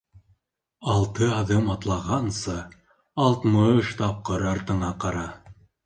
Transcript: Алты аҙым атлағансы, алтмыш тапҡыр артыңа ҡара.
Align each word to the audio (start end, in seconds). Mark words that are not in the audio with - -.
Алты 0.93 1.27
аҙым 1.41 1.69
атлағансы, 1.75 2.57
алтмыш 3.29 3.95
тапҡыр 4.03 4.51
артыңа 4.57 4.95
ҡара. 5.07 5.33